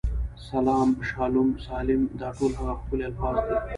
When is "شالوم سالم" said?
1.09-2.01